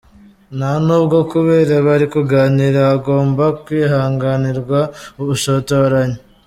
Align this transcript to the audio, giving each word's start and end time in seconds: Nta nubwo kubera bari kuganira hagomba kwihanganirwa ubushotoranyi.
Nta 0.57 0.71
nubwo 0.85 1.17
kubera 1.31 1.73
bari 1.87 2.05
kuganira 2.13 2.79
hagomba 2.89 3.45
kwihanganirwa 3.63 4.79
ubushotoranyi. 5.21 6.19